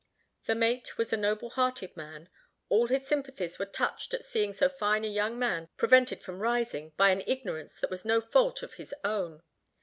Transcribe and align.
The 0.47 0.55
mate 0.55 0.97
was 0.97 1.13
a 1.13 1.15
noble 1.17 1.51
hearted 1.51 1.95
man; 1.95 2.27
all 2.69 2.87
his 2.87 3.05
sympathies 3.05 3.59
were 3.59 3.67
touched 3.67 4.15
at 4.15 4.23
seeing 4.25 4.51
so 4.51 4.67
fine 4.67 5.05
a 5.05 5.07
young 5.07 5.37
man 5.37 5.69
prevented 5.77 6.23
from 6.23 6.41
rising 6.41 6.93
by 6.97 7.11
an 7.11 7.21
ignorance 7.27 7.79
that 7.81 7.91
was 7.91 8.03
no 8.03 8.19
fault 8.19 8.63
of 8.63 8.73
his 8.73 8.95
own. 9.03 9.43